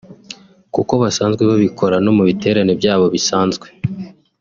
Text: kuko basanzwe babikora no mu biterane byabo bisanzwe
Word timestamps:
kuko 0.75 0.93
basanzwe 1.03 1.41
babikora 1.49 1.95
no 2.05 2.11
mu 2.17 2.23
biterane 2.29 2.71
byabo 2.79 3.05
bisanzwe 3.15 3.67